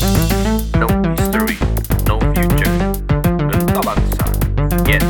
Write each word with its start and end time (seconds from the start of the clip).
No 0.00 0.88
history, 1.12 1.60
no 2.08 2.16
future. 2.32 2.72
Genta 3.52 3.80
bangsa. 3.84 4.24
Yes. 4.88 5.04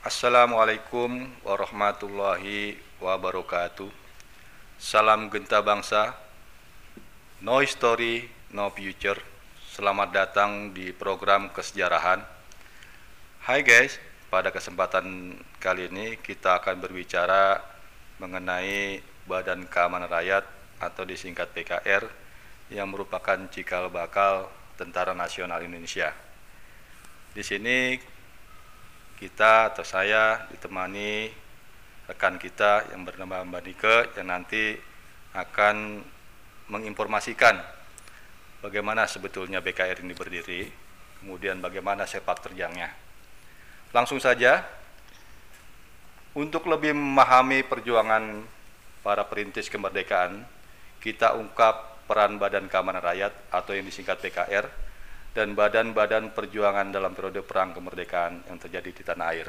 Assalamualaikum 0.00 1.28
warahmatullahi 1.44 2.80
wabarakatuh. 3.04 3.92
Salam 4.80 5.28
genta 5.28 5.60
bangsa. 5.60 6.16
No 7.44 7.60
history, 7.60 8.32
no 8.48 8.72
future. 8.72 9.31
Selamat 9.72 10.12
datang 10.12 10.76
di 10.76 10.92
program 10.92 11.48
kesejarahan. 11.48 12.20
Hai 13.40 13.64
guys, 13.64 13.96
pada 14.28 14.52
kesempatan 14.52 15.32
kali 15.56 15.88
ini 15.88 16.20
kita 16.20 16.60
akan 16.60 16.76
berbicara 16.76 17.56
mengenai 18.20 19.00
Badan 19.24 19.64
Keamanan 19.64 20.12
Rakyat 20.12 20.44
atau 20.76 21.08
disingkat 21.08 21.56
BKR 21.56 22.04
yang 22.68 22.92
merupakan 22.92 23.48
cikal 23.48 23.88
bakal 23.88 24.52
Tentara 24.76 25.16
Nasional 25.16 25.64
Indonesia. 25.64 26.12
Di 27.32 27.40
sini 27.40 27.96
kita 29.16 29.72
atau 29.72 29.88
saya 29.88 30.52
ditemani 30.52 31.32
rekan 32.12 32.36
kita 32.36 32.92
yang 32.92 33.08
bernama 33.08 33.40
Mbak 33.40 33.62
Nike 33.64 33.96
yang 34.20 34.36
nanti 34.36 34.76
akan 35.32 36.04
menginformasikan 36.68 37.80
bagaimana 38.62 39.04
sebetulnya 39.10 39.58
BKR 39.58 40.00
ini 40.06 40.14
berdiri, 40.14 40.70
kemudian 41.20 41.58
bagaimana 41.58 42.06
sepak 42.06 42.40
terjangnya. 42.46 42.94
Langsung 43.92 44.22
saja, 44.22 44.64
untuk 46.32 46.64
lebih 46.70 46.96
memahami 46.96 47.66
perjuangan 47.66 48.40
para 49.04 49.26
perintis 49.28 49.68
kemerdekaan, 49.68 50.46
kita 51.02 51.36
ungkap 51.36 52.06
peran 52.08 52.38
Badan 52.38 52.70
Keamanan 52.70 53.02
Rakyat 53.02 53.52
atau 53.52 53.76
yang 53.76 53.84
disingkat 53.84 54.22
BKR 54.22 54.64
dan 55.32 55.56
badan-badan 55.56 56.32
perjuangan 56.32 56.88
dalam 56.92 57.12
periode 57.16 57.40
perang 57.44 57.72
kemerdekaan 57.72 58.46
yang 58.48 58.58
terjadi 58.60 58.90
di 58.92 59.02
tanah 59.02 59.26
air. 59.32 59.48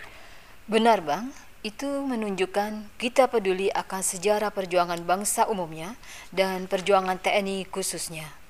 Benar, 0.68 1.00
Bang. 1.04 1.32
Itu 1.64 2.04
menunjukkan 2.04 3.00
kita 3.00 3.32
peduli 3.32 3.72
akan 3.72 4.04
sejarah 4.04 4.52
perjuangan 4.52 5.00
bangsa 5.08 5.48
umumnya 5.48 5.96
dan 6.36 6.68
perjuangan 6.68 7.16
TNI 7.16 7.64
khususnya. 7.72 8.43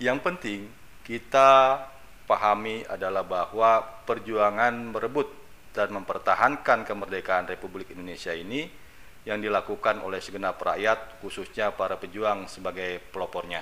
Yang 0.00 0.18
penting 0.24 0.60
kita 1.04 1.76
pahami 2.24 2.88
adalah 2.88 3.20
bahwa 3.20 3.84
perjuangan 4.08 4.96
merebut 4.96 5.28
dan 5.76 5.92
mempertahankan 5.92 6.88
kemerdekaan 6.88 7.44
Republik 7.44 7.92
Indonesia 7.92 8.32
ini 8.32 8.64
yang 9.28 9.44
dilakukan 9.44 10.00
oleh 10.00 10.24
segenap 10.24 10.56
rakyat, 10.56 11.20
khususnya 11.20 11.76
para 11.76 12.00
pejuang 12.00 12.48
sebagai 12.48 13.04
pelopornya. 13.12 13.60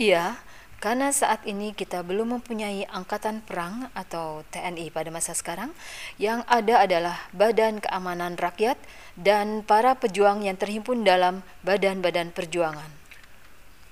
Iya, 0.00 0.40
karena 0.80 1.12
saat 1.12 1.44
ini 1.44 1.76
kita 1.76 2.00
belum 2.00 2.40
mempunyai 2.40 2.88
angkatan 2.88 3.44
perang 3.44 3.92
atau 3.92 4.48
TNI 4.48 4.88
pada 4.88 5.12
masa 5.12 5.36
sekarang, 5.36 5.76
yang 6.16 6.40
ada 6.48 6.88
adalah 6.88 7.20
Badan 7.36 7.84
Keamanan 7.84 8.40
Rakyat 8.40 8.80
dan 9.20 9.60
para 9.60 9.92
pejuang 9.92 10.40
yang 10.40 10.56
terhimpun 10.56 11.04
dalam 11.04 11.44
badan-badan 11.60 12.32
perjuangan. 12.32 13.05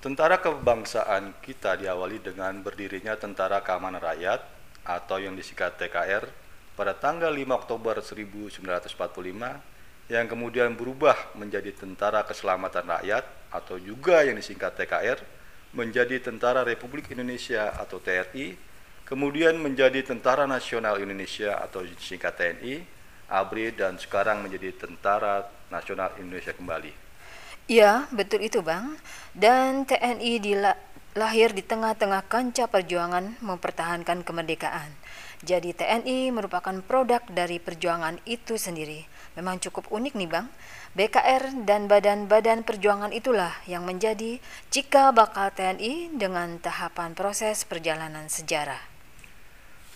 Tentara 0.05 0.37
kebangsaan 0.37 1.41
kita 1.41 1.81
diawali 1.81 2.21
dengan 2.21 2.61
berdirinya 2.61 3.17
Tentara 3.17 3.65
Keamanan 3.65 4.05
Rakyat 4.05 4.37
atau 4.85 5.17
yang 5.17 5.33
disingkat 5.33 5.81
TKR 5.81 6.29
pada 6.77 6.93
tanggal 6.93 7.33
5 7.33 7.49
Oktober 7.49 8.05
1945 8.05 8.69
yang 10.13 10.29
kemudian 10.29 10.77
berubah 10.77 11.17
menjadi 11.41 11.73
Tentara 11.73 12.21
Keselamatan 12.21 12.85
Rakyat 12.85 13.25
atau 13.49 13.81
juga 13.81 14.21
yang 14.21 14.37
disingkat 14.37 14.77
TKR 14.77 15.25
menjadi 15.73 16.21
Tentara 16.21 16.69
Republik 16.69 17.09
Indonesia 17.09 17.73
atau 17.73 17.97
TRI, 17.97 18.61
kemudian 19.09 19.57
menjadi 19.57 20.05
Tentara 20.05 20.45
Nasional 20.45 21.01
Indonesia 21.01 21.57
atau 21.57 21.81
disingkat 21.81 22.37
TNI, 22.37 22.85
ABRI 23.33 23.73
dan 23.73 23.97
sekarang 23.97 24.45
menjadi 24.45 24.69
Tentara 24.77 25.49
Nasional 25.73 26.13
Indonesia 26.21 26.53
kembali. 26.53 26.93
Iya, 27.65 28.05
betul 28.13 28.45
itu, 28.45 28.61
Bang. 28.61 29.01
Dan 29.33 29.89
TNI 29.89 30.37
dila- 30.37 30.81
lahir 31.15 31.55
di 31.55 31.63
tengah-tengah 31.63 32.27
kancah 32.27 32.67
perjuangan 32.67 33.39
mempertahankan 33.41 34.27
kemerdekaan. 34.27 34.91
Jadi 35.45 35.71
TNI 35.77 36.35
merupakan 36.35 36.75
produk 36.83 37.23
dari 37.31 37.63
perjuangan 37.63 38.19
itu 38.27 38.59
sendiri. 38.59 39.07
Memang 39.39 39.63
cukup 39.63 39.87
unik 39.93 40.15
nih 40.17 40.31
Bang. 40.31 40.47
BKR 40.95 41.67
dan 41.67 41.91
badan-badan 41.91 42.63
perjuangan 42.63 43.11
itulah 43.11 43.51
yang 43.67 43.83
menjadi 43.83 44.39
cikal 44.71 45.11
bakal 45.11 45.51
TNI 45.51 46.15
dengan 46.15 46.59
tahapan 46.63 47.19
proses 47.19 47.67
perjalanan 47.67 48.31
sejarah. 48.31 48.79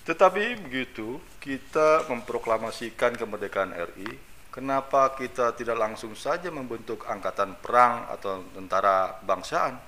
Tetapi 0.09 0.59
begitu 0.65 1.23
kita 1.39 2.09
memproklamasikan 2.09 3.15
kemerdekaan 3.15 3.77
RI, 3.77 4.28
kenapa 4.53 5.15
kita 5.17 5.55
tidak 5.55 5.77
langsung 5.77 6.13
saja 6.19 6.49
membentuk 6.49 7.05
angkatan 7.07 7.57
perang 7.61 8.09
atau 8.13 8.45
tentara 8.53 9.21
bangsaan? 9.25 9.79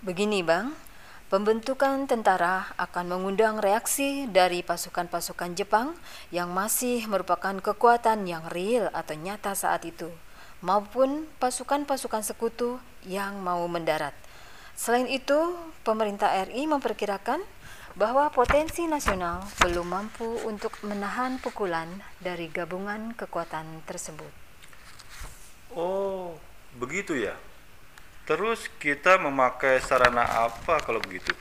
Begini 0.00 0.40
Bang, 0.40 0.72
pembentukan 1.28 2.08
tentara 2.08 2.72
akan 2.80 3.16
mengundang 3.16 3.60
reaksi 3.60 4.24
dari 4.26 4.64
pasukan-pasukan 4.64 5.52
Jepang 5.54 5.92
yang 6.32 6.50
masih 6.50 7.04
merupakan 7.06 7.52
kekuatan 7.60 8.24
yang 8.24 8.48
real 8.48 8.88
atau 8.96 9.14
nyata 9.14 9.52
saat 9.52 9.84
itu, 9.84 10.08
maupun 10.64 11.28
pasukan-pasukan 11.36 12.24
sekutu 12.24 12.80
yang 13.04 13.38
mau 13.44 13.62
mendarat. 13.68 14.16
Selain 14.80 15.04
itu, 15.04 15.36
pemerintah 15.84 16.32
RI 16.48 16.64
memperkirakan 16.64 17.44
bahwa 17.98 18.30
potensi 18.30 18.86
nasional 18.86 19.42
belum 19.58 19.86
mampu 19.86 20.26
untuk 20.46 20.74
menahan 20.86 21.42
pukulan 21.42 21.88
dari 22.22 22.46
gabungan 22.46 23.14
kekuatan 23.14 23.82
tersebut. 23.86 24.30
Oh, 25.74 26.38
begitu 26.78 27.14
ya. 27.18 27.34
Terus 28.26 28.70
kita 28.78 29.18
memakai 29.18 29.82
sarana 29.82 30.22
apa 30.22 30.78
kalau 30.82 31.02
begitu? 31.02 31.34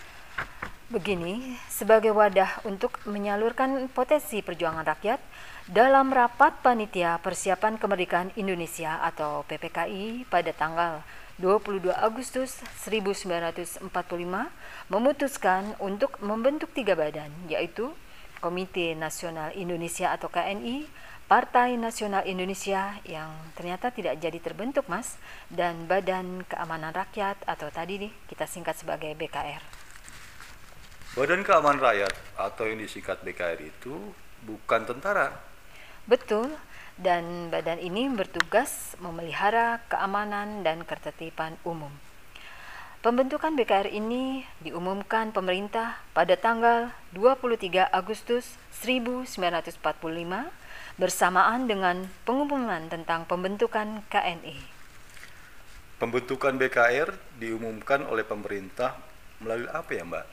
Begini, 0.90 1.54
sebagai 1.70 2.10
wadah 2.10 2.66
untuk 2.66 2.98
menyalurkan 3.06 3.86
potensi 3.94 4.42
perjuangan 4.42 4.82
rakyat 4.82 5.22
dalam 5.70 6.10
rapat 6.10 6.66
panitia 6.66 7.22
persiapan 7.22 7.78
kemerdekaan 7.78 8.34
Indonesia 8.42 8.98
atau 9.06 9.46
PPKI 9.46 10.26
pada 10.26 10.50
tanggal 10.50 11.06
22 11.40 11.88
Agustus 11.96 12.60
1945 12.84 13.88
memutuskan 14.92 15.72
untuk 15.80 16.20
membentuk 16.20 16.68
tiga 16.76 17.00
badan 17.00 17.32
yaitu 17.48 17.96
Komite 18.44 18.92
Nasional 18.96 19.56
Indonesia 19.56 20.12
atau 20.12 20.28
KNI, 20.28 20.84
Partai 21.32 21.80
Nasional 21.80 22.28
Indonesia 22.28 23.00
yang 23.08 23.32
ternyata 23.56 23.88
tidak 23.88 24.20
jadi 24.20 24.40
terbentuk 24.44 24.88
Mas 24.92 25.16
dan 25.48 25.88
Badan 25.88 26.44
Keamanan 26.44 26.92
Rakyat 26.92 27.40
atau 27.48 27.72
tadi 27.72 28.04
nih 28.04 28.12
kita 28.28 28.44
singkat 28.44 28.76
sebagai 28.76 29.16
BKR. 29.16 29.64
Badan 31.16 31.48
Keamanan 31.48 31.80
Rakyat 31.80 32.14
atau 32.36 32.68
yang 32.68 32.84
disingkat 32.84 33.24
BKR 33.24 33.64
itu 33.64 34.12
bukan 34.44 34.84
tentara. 34.84 35.40
Betul, 36.04 36.52
dan 37.00 37.48
badan 37.48 37.80
ini 37.80 38.12
bertugas 38.12 39.00
memelihara 39.00 39.80
keamanan 39.88 40.68
dan 40.68 40.84
ketertiban 40.84 41.56
umum. 41.64 41.90
Pembentukan 43.00 43.56
BKR 43.56 43.88
ini 43.88 44.44
diumumkan 44.60 45.32
pemerintah 45.32 46.04
pada 46.12 46.36
tanggal 46.36 46.92
23 47.16 47.88
Agustus 47.88 48.60
1945 48.76 49.80
bersamaan 51.00 51.64
dengan 51.64 52.12
pengumuman 52.28 52.92
tentang 52.92 53.24
pembentukan 53.24 54.04
KNI. 54.12 54.60
Pembentukan 55.96 56.60
BKR 56.60 57.16
diumumkan 57.40 58.04
oleh 58.04 58.28
pemerintah 58.28 59.00
melalui 59.40 59.72
apa 59.72 59.92
ya, 59.96 60.04
Mbak? 60.04 60.26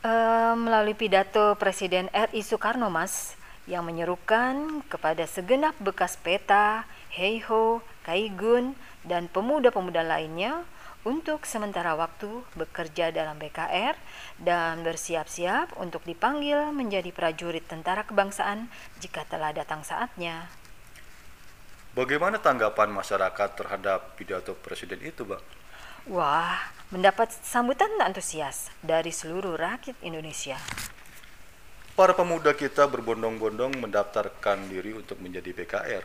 Uh, 0.00 0.54
melalui 0.58 0.98
pidato 0.98 1.54
Presiden 1.54 2.10
RI 2.10 2.42
Soekarno 2.42 2.90
Mas 2.90 3.38
yang 3.68 3.84
menyerukan 3.84 4.84
kepada 4.88 5.24
segenap 5.28 5.76
bekas 5.80 6.16
peta, 6.16 6.88
heiho, 7.12 7.84
kaigun, 8.06 8.78
dan 9.04 9.28
pemuda-pemuda 9.28 10.04
lainnya 10.04 10.64
untuk 11.00 11.48
sementara 11.48 11.96
waktu 11.96 12.44
bekerja 12.56 13.08
dalam 13.08 13.40
BKR 13.40 13.96
dan 14.36 14.84
bersiap-siap 14.84 15.72
untuk 15.80 16.04
dipanggil 16.04 16.76
menjadi 16.76 17.08
prajurit 17.08 17.64
tentara 17.64 18.04
kebangsaan 18.04 18.68
jika 19.00 19.24
telah 19.24 19.56
datang 19.56 19.80
saatnya. 19.80 20.52
Bagaimana 21.96 22.38
tanggapan 22.38 22.92
masyarakat 22.92 23.48
terhadap 23.56 24.14
pidato 24.14 24.54
presiden 24.54 25.00
itu, 25.02 25.26
Pak? 25.26 25.42
Wah, 26.06 26.70
mendapat 26.94 27.32
sambutan 27.32 27.90
antusias 27.98 28.70
dari 28.84 29.10
seluruh 29.10 29.58
rakyat 29.58 29.98
Indonesia. 30.04 30.56
Para 32.00 32.16
pemuda 32.16 32.56
kita 32.56 32.88
berbondong-bondong 32.88 33.76
mendaftarkan 33.76 34.72
diri 34.72 34.96
untuk 34.96 35.20
menjadi 35.20 35.52
BKR. 35.52 36.00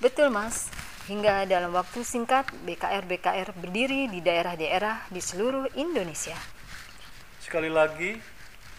Betul, 0.00 0.32
Mas. 0.32 0.72
Hingga 1.12 1.44
dalam 1.44 1.76
waktu 1.76 2.00
singkat, 2.00 2.48
BKR-BKR 2.64 3.52
berdiri 3.52 4.08
di 4.08 4.24
daerah-daerah 4.24 5.12
di 5.12 5.20
seluruh 5.20 5.68
Indonesia. 5.76 6.32
Sekali 7.36 7.68
lagi, 7.68 8.16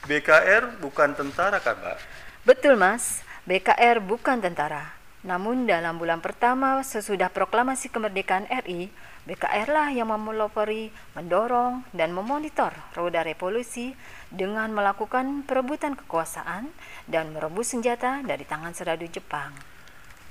BKR 0.09 0.81
bukan 0.81 1.13
tentara 1.13 1.61
kan, 1.61 1.77
Mbak? 1.77 1.97
Betul, 2.41 2.73
Mas. 2.73 3.21
BKR 3.45 4.01
bukan 4.01 4.41
tentara. 4.41 4.97
Namun 5.21 5.69
dalam 5.69 6.01
bulan 6.01 6.17
pertama 6.17 6.81
sesudah 6.81 7.29
proklamasi 7.29 7.93
kemerdekaan 7.93 8.49
RI, 8.49 8.89
BKR 9.29 9.69
lah 9.69 9.93
yang 9.93 10.09
memelopori, 10.09 10.89
mendorong, 11.13 11.85
dan 11.93 12.09
memonitor 12.09 12.73
roda 12.97 13.21
revolusi 13.21 13.93
dengan 14.33 14.73
melakukan 14.73 15.45
perebutan 15.45 15.93
kekuasaan 15.93 16.73
dan 17.05 17.37
merebut 17.37 17.61
senjata 17.61 18.25
dari 18.25 18.41
tangan 18.49 18.73
seradu 18.73 19.05
Jepang. 19.05 19.53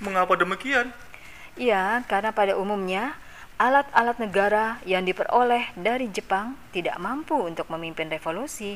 Mengapa 0.03 0.35
demikian? 0.35 0.91
Ya, 1.55 2.03
karena 2.11 2.35
pada 2.35 2.59
umumnya 2.59 3.15
alat-alat 3.55 4.19
negara 4.19 4.83
yang 4.83 5.07
diperoleh 5.07 5.71
dari 5.79 6.11
Jepang 6.11 6.59
tidak 6.75 6.99
mampu 6.99 7.39
untuk 7.39 7.71
memimpin 7.71 8.11
revolusi. 8.11 8.75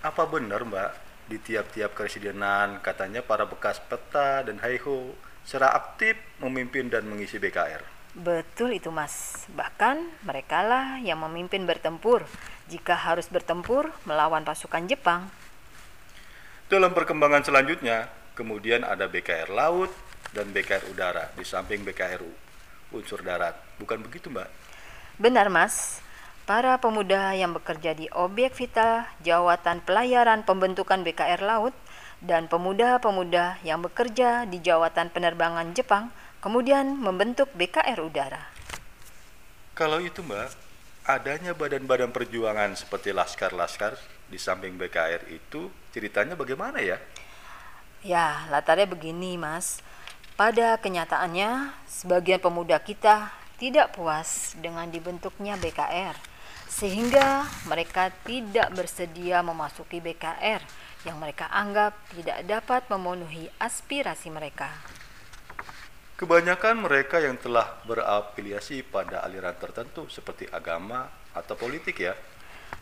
Apa 0.00 0.24
benar, 0.24 0.64
Mbak? 0.64 1.07
Di 1.28 1.36
tiap-tiap 1.36 1.92
keresidenan 1.92 2.80
katanya 2.80 3.20
para 3.20 3.44
bekas 3.44 3.78
peta 3.84 4.40
dan 4.48 4.64
haiho 4.64 5.12
secara 5.44 5.76
aktif 5.76 6.16
memimpin 6.40 6.88
dan 6.88 7.04
mengisi 7.04 7.36
BKR. 7.36 7.84
Betul 8.16 8.80
itu 8.80 8.88
mas, 8.88 9.44
bahkan 9.52 10.08
merekalah 10.24 10.98
yang 11.04 11.20
memimpin 11.20 11.68
bertempur 11.68 12.24
jika 12.72 12.96
harus 12.96 13.28
bertempur 13.28 13.92
melawan 14.08 14.42
pasukan 14.42 14.88
Jepang. 14.88 15.28
Dalam 16.72 16.96
perkembangan 16.96 17.44
selanjutnya, 17.44 18.08
kemudian 18.32 18.84
ada 18.84 19.08
BKR 19.08 19.52
laut 19.52 19.92
dan 20.32 20.48
BKR 20.52 20.88
udara 20.92 21.32
di 21.36 21.44
samping 21.44 21.84
BKR 21.84 22.24
unsur 22.92 23.20
darat. 23.20 23.56
Bukan 23.76 24.00
begitu, 24.00 24.32
Mbak? 24.32 24.48
Benar 25.20 25.52
mas, 25.52 26.00
para 26.48 26.80
pemuda 26.80 27.36
yang 27.36 27.52
bekerja 27.52 27.92
di 27.92 28.08
objek 28.08 28.56
vital 28.56 29.04
Jawatan 29.20 29.84
Pelayaran 29.84 30.48
Pembentukan 30.48 31.04
BKR 31.04 31.44
Laut 31.44 31.76
dan 32.24 32.48
pemuda-pemuda 32.48 33.60
yang 33.60 33.84
bekerja 33.84 34.48
di 34.48 34.56
Jawatan 34.64 35.12
Penerbangan 35.12 35.76
Jepang 35.76 36.08
kemudian 36.40 36.96
membentuk 36.96 37.52
BKR 37.52 38.00
Udara. 38.00 38.48
Kalau 39.76 40.00
itu 40.00 40.24
Mbak, 40.24 40.48
adanya 41.04 41.52
badan-badan 41.52 42.16
perjuangan 42.16 42.72
seperti 42.72 43.12
Laskar-Laskar 43.12 44.00
di 44.32 44.40
samping 44.40 44.80
BKR 44.80 45.28
itu 45.28 45.68
ceritanya 45.92 46.32
bagaimana 46.32 46.80
ya? 46.80 46.96
Ya, 48.00 48.48
latarnya 48.48 48.88
begini 48.88 49.36
Mas. 49.36 49.84
Pada 50.32 50.80
kenyataannya, 50.80 51.76
sebagian 51.84 52.40
pemuda 52.40 52.80
kita 52.80 53.36
tidak 53.60 53.92
puas 53.92 54.56
dengan 54.56 54.88
dibentuknya 54.88 55.60
BKR 55.60 56.37
sehingga 56.78 57.42
mereka 57.66 58.14
tidak 58.22 58.70
bersedia 58.70 59.42
memasuki 59.42 59.98
BKR 59.98 60.62
yang 61.02 61.18
mereka 61.18 61.50
anggap 61.50 61.98
tidak 62.14 62.46
dapat 62.46 62.86
memenuhi 62.86 63.50
aspirasi 63.58 64.30
mereka. 64.30 64.70
Kebanyakan 66.18 66.82
mereka 66.82 67.18
yang 67.18 67.34
telah 67.38 67.82
berafiliasi 67.86 68.86
pada 68.86 69.22
aliran 69.26 69.54
tertentu 69.58 70.06
seperti 70.10 70.46
agama 70.50 71.10
atau 71.34 71.54
politik 71.58 71.98
ya. 71.98 72.14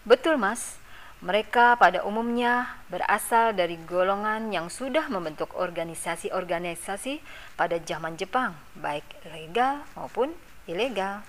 Betul, 0.04 0.40
Mas. 0.40 0.80
Mereka 1.24 1.80
pada 1.80 2.04
umumnya 2.04 2.76
berasal 2.92 3.56
dari 3.56 3.80
golongan 3.88 4.52
yang 4.52 4.68
sudah 4.68 5.08
membentuk 5.08 5.56
organisasi-organisasi 5.56 7.24
pada 7.56 7.80
zaman 7.80 8.20
Jepang, 8.20 8.52
baik 8.76 9.04
legal 9.32 9.80
maupun 9.96 10.36
ilegal. 10.68 11.24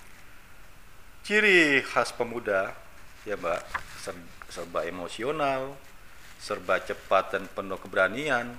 Ciri 1.24 1.82
khas 1.86 2.12
pemuda, 2.12 2.74
ya 3.26 3.38
Mbak, 3.38 3.62
serba 4.52 4.86
emosional, 4.88 5.76
serba 6.38 6.80
cepat 6.80 7.36
dan 7.36 7.44
penuh 7.52 7.78
keberanian, 7.82 8.56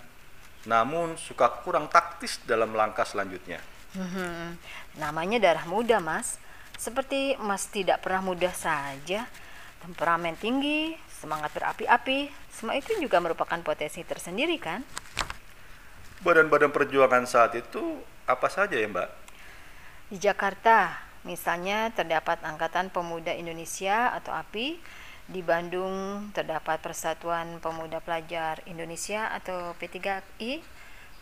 namun 0.68 1.16
suka 1.16 1.48
kurang 1.64 1.88
taktis 1.88 2.42
dalam 2.44 2.74
langkah 2.74 3.06
selanjutnya. 3.06 3.62
Hmm, 3.96 4.60
namanya 5.00 5.40
darah 5.40 5.64
muda, 5.64 5.96
Mas. 5.98 6.36
Seperti 6.76 7.34
Mas 7.40 7.66
tidak 7.72 8.04
pernah 8.04 8.22
mudah 8.22 8.52
saja. 8.52 9.26
Temperamen 9.82 10.36
tinggi, 10.36 10.94
semangat 11.08 11.50
berapi-api, 11.56 12.30
semua 12.52 12.74
itu 12.74 12.94
juga 12.98 13.22
merupakan 13.22 13.58
potensi 13.62 14.02
tersendiri 14.02 14.58
kan? 14.58 14.82
Badan-badan 16.22 16.74
perjuangan 16.74 17.24
saat 17.26 17.54
itu 17.54 18.02
apa 18.26 18.50
saja 18.50 18.74
ya 18.74 18.90
Mbak? 18.90 19.10
Di 20.10 20.16
Jakarta, 20.18 21.07
Misalnya 21.28 21.92
terdapat 21.92 22.40
Angkatan 22.40 22.88
Pemuda 22.88 23.36
Indonesia 23.36 24.16
atau 24.16 24.32
API, 24.32 24.80
di 25.28 25.44
Bandung 25.44 26.24
terdapat 26.32 26.80
Persatuan 26.80 27.60
Pemuda 27.60 28.00
Pelajar 28.00 28.64
Indonesia 28.64 29.28
atau 29.28 29.76
P3I. 29.76 30.64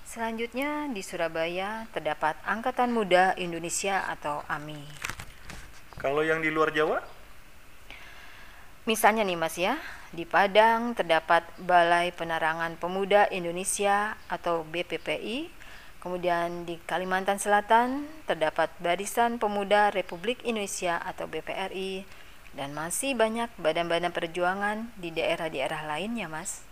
Selanjutnya 0.06 0.86
di 0.94 1.02
Surabaya 1.02 1.90
terdapat 1.90 2.38
Angkatan 2.46 2.94
Muda 2.94 3.34
Indonesia 3.34 4.06
atau 4.06 4.46
AMI. 4.46 4.86
Kalau 5.98 6.22
yang 6.22 6.38
di 6.38 6.54
luar 6.54 6.70
Jawa? 6.70 7.02
Misalnya 8.86 9.26
nih 9.26 9.34
Mas 9.34 9.58
ya, 9.58 9.74
di 10.14 10.22
Padang 10.22 10.94
terdapat 10.94 11.42
Balai 11.58 12.14
Penerangan 12.14 12.78
Pemuda 12.78 13.26
Indonesia 13.34 14.14
atau 14.30 14.62
BPPI 14.62 15.50
Kemudian 16.06 16.62
di 16.62 16.78
Kalimantan 16.86 17.42
Selatan 17.42 18.06
terdapat 18.30 18.70
Barisan 18.78 19.42
Pemuda 19.42 19.90
Republik 19.90 20.38
Indonesia 20.46 21.02
atau 21.02 21.26
BPRI 21.26 22.06
dan 22.54 22.70
masih 22.70 23.18
banyak 23.18 23.50
badan-badan 23.58 24.14
perjuangan 24.14 24.86
di 25.02 25.10
daerah-daerah 25.10 25.82
lainnya, 25.82 26.30
Mas. 26.30 26.62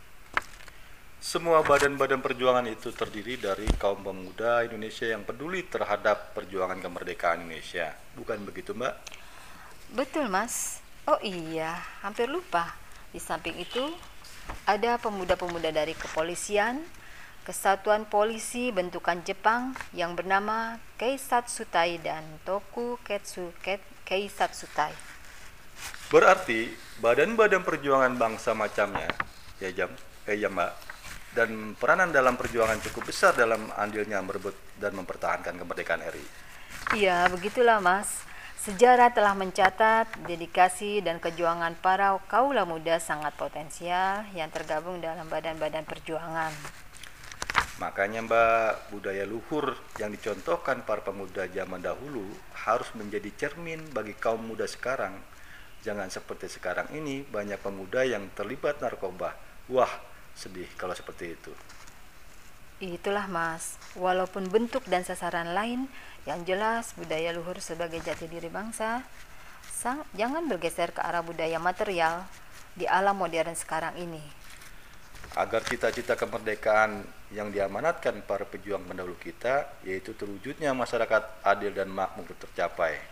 Semua 1.19 1.66
badan-badan 1.66 2.22
perjuangan 2.22 2.62
itu 2.70 2.94
terdiri 2.94 3.34
dari 3.34 3.66
kaum 3.75 4.06
pemuda 4.06 4.62
Indonesia 4.70 5.10
yang 5.10 5.26
peduli 5.26 5.66
terhadap 5.66 6.31
perjuangan 6.38 6.78
kemerdekaan 6.78 7.42
Indonesia. 7.42 7.90
Bukan 8.14 8.38
begitu, 8.46 8.70
Mbak? 8.70 8.94
Betul, 9.98 10.31
Mas. 10.31 10.78
Oh 11.10 11.19
iya, 11.26 11.75
hampir 12.06 12.31
lupa. 12.31 12.70
Di 13.10 13.19
samping 13.19 13.58
itu, 13.58 13.82
ada 14.62 14.94
pemuda-pemuda 15.03 15.74
dari 15.74 15.98
kepolisian, 15.98 16.86
Kesatuan 17.44 18.08
Polisi 18.08 18.72
bentukan 18.72 19.20
Jepang 19.20 19.77
yang 19.93 20.17
bernama 20.17 20.81
Keisatsutai 20.96 22.01
dan 22.01 22.24
Toku 22.41 22.96
Ketsu 23.05 23.53
Keisatsutai. 24.08 24.96
Berarti 26.08 26.72
badan-badan 27.05 27.60
perjuangan 27.60 28.17
bangsa 28.17 28.56
macamnya, 28.56 29.13
ya 29.60 29.69
jam, 29.77 29.93
eh 30.24 30.41
ya 30.41 30.48
mbak, 30.48 30.72
dan 31.36 31.77
peranan 31.77 32.17
dalam 32.17 32.41
perjuangan 32.41 32.81
cukup 32.81 33.13
besar 33.13 33.36
dalam 33.36 33.69
andilnya 33.77 34.24
merebut 34.24 34.56
dan 34.81 34.96
mempertahankan 34.96 35.60
kemerdekaan 35.60 36.01
RI. 36.01 36.27
Iya, 36.96 37.29
begitulah 37.29 37.77
mas. 37.84 38.24
Sejarah 38.65 39.13
telah 39.13 39.36
mencatat 39.36 40.08
dedikasi 40.24 41.05
dan 41.05 41.20
kejuangan 41.20 41.77
para 41.84 42.17
kaula 42.24 42.65
muda 42.65 42.96
sangat 42.96 43.36
potensial 43.36 44.24
yang 44.32 44.48
tergabung 44.48 45.05
dalam 45.05 45.29
badan-badan 45.29 45.84
perjuangan. 45.84 46.83
Makanya 47.74 48.22
Mbak, 48.22 48.94
budaya 48.94 49.26
luhur 49.26 49.74
yang 49.98 50.14
dicontohkan 50.14 50.86
para 50.86 51.02
pemuda 51.02 51.50
zaman 51.50 51.82
dahulu 51.82 52.22
harus 52.54 52.86
menjadi 52.94 53.26
cermin 53.34 53.82
bagi 53.90 54.14
kaum 54.14 54.46
muda 54.46 54.62
sekarang. 54.62 55.19
Jangan 55.82 56.06
seperti 56.06 56.46
sekarang 56.46 56.86
ini 56.94 57.26
banyak 57.26 57.58
pemuda 57.58 58.06
yang 58.06 58.31
terlibat 58.38 58.78
narkoba. 58.78 59.34
Wah, 59.66 59.90
sedih 60.38 60.70
kalau 60.78 60.94
seperti 60.94 61.34
itu. 61.34 61.50
Itulah 62.78 63.26
Mas, 63.26 63.74
walaupun 63.98 64.46
bentuk 64.46 64.86
dan 64.86 65.02
sasaran 65.02 65.50
lain 65.50 65.90
yang 66.31 66.46
jelas 66.46 66.94
budaya 66.94 67.34
luhur 67.34 67.58
sebagai 67.58 67.98
jati 67.98 68.31
diri 68.31 68.46
bangsa, 68.46 69.02
sang, 69.66 70.06
jangan 70.14 70.46
bergeser 70.46 70.94
ke 70.94 71.02
arah 71.02 71.26
budaya 71.26 71.58
material 71.58 72.22
di 72.78 72.86
alam 72.86 73.19
modern 73.19 73.58
sekarang 73.58 73.98
ini 73.98 74.44
agar 75.34 75.67
cita-cita 75.67 76.14
kemerdekaan 76.14 77.03
yang 77.34 77.50
diamanatkan 77.50 78.22
para 78.22 78.46
pejuang 78.46 78.86
pendahulu 78.86 79.19
kita 79.19 79.67
yaitu 79.82 80.14
terwujudnya 80.14 80.70
masyarakat 80.70 81.43
adil 81.43 81.74
dan 81.74 81.91
makmur 81.91 82.31
tercapai. 82.38 83.03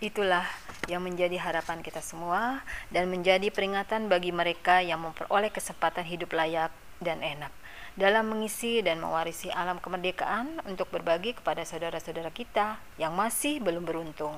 Itulah 0.00 0.48
yang 0.88 1.04
menjadi 1.04 1.36
harapan 1.40 1.84
kita 1.84 2.00
semua 2.00 2.64
dan 2.88 3.08
menjadi 3.08 3.52
peringatan 3.52 4.08
bagi 4.08 4.32
mereka 4.32 4.80
yang 4.80 5.00
memperoleh 5.00 5.52
kesempatan 5.52 6.08
hidup 6.08 6.32
layak 6.32 6.72
dan 7.00 7.20
enak 7.20 7.52
dalam 7.96 8.32
mengisi 8.32 8.80
dan 8.80 9.00
mewarisi 9.02 9.52
alam 9.52 9.76
kemerdekaan 9.76 10.62
untuk 10.64 10.88
berbagi 10.88 11.36
kepada 11.36 11.66
saudara-saudara 11.68 12.32
kita 12.32 12.80
yang 12.96 13.12
masih 13.12 13.60
belum 13.60 13.84
beruntung. 13.84 14.36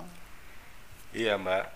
Iya 1.13 1.37
mbak, 1.37 1.69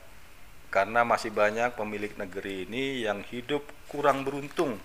karena 0.73 1.05
masih 1.05 1.31
banyak 1.31 1.77
pemilik 1.77 2.11
negeri 2.17 2.65
ini 2.67 3.05
yang 3.05 3.21
hidup 3.29 3.63
kurang 3.87 4.25
beruntung, 4.25 4.81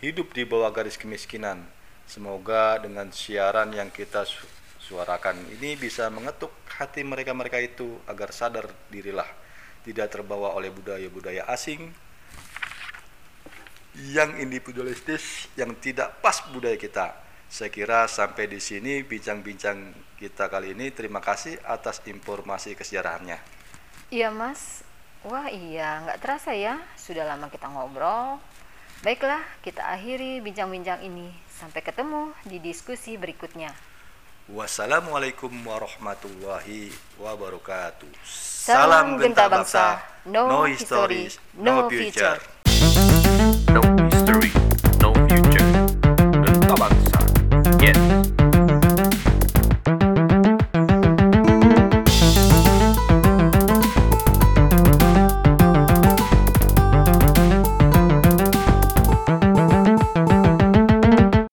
hidup 0.00 0.34
di 0.34 0.42
bawah 0.42 0.70
garis 0.74 0.98
kemiskinan. 0.98 1.62
Semoga 2.04 2.78
dengan 2.82 3.08
siaran 3.14 3.72
yang 3.72 3.88
kita 3.88 4.26
su- 4.28 4.48
suarakan 4.82 5.40
ini 5.56 5.78
bisa 5.78 6.12
mengetuk 6.12 6.52
hati 6.68 7.00
mereka-mereka 7.00 7.56
itu 7.62 7.96
agar 8.04 8.28
sadar 8.34 8.68
dirilah, 8.92 9.28
tidak 9.86 10.12
terbawa 10.12 10.52
oleh 10.52 10.68
budaya-budaya 10.68 11.48
asing 11.48 11.88
yang 13.94 14.34
individualistis 14.42 15.46
yang 15.54 15.72
tidak 15.78 16.18
pas 16.18 16.42
budaya 16.50 16.74
kita. 16.74 17.14
Saya 17.46 17.70
kira 17.70 18.10
sampai 18.10 18.50
di 18.50 18.58
sini 18.58 19.06
bincang-bincang 19.06 19.94
kita 20.18 20.50
kali 20.50 20.74
ini. 20.74 20.90
Terima 20.90 21.22
kasih 21.22 21.54
atas 21.62 22.02
informasi 22.02 22.74
kesejarahannya. 22.74 23.38
Iya 24.10 24.34
mas, 24.34 24.82
wah 25.22 25.46
iya 25.46 26.02
nggak 26.02 26.18
terasa 26.20 26.50
ya, 26.52 26.82
sudah 26.98 27.22
lama 27.22 27.46
kita 27.48 27.70
ngobrol. 27.70 28.42
Baiklah, 29.04 29.44
kita 29.60 29.84
akhiri 29.84 30.40
bincang-bincang 30.40 31.04
ini. 31.04 31.28
Sampai 31.52 31.84
ketemu 31.84 32.32
di 32.48 32.56
diskusi 32.56 33.20
berikutnya. 33.20 33.68
Wassalamualaikum 34.48 35.52
warahmatullahi 35.52 36.88
wabarakatuh. 37.20 38.08
Salam 38.24 39.20
Genta 39.20 39.52
Bangsa, 39.52 40.00
no 40.24 40.64
history, 40.64 41.28
no 41.52 41.92
future. 41.92 42.40